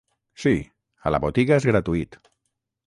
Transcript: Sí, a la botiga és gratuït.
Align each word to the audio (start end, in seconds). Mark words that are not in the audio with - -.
Sí, 0.43 0.53
a 1.09 1.11
la 1.15 1.21
botiga 1.27 1.61
és 1.61 1.69
gratuït. 1.73 2.21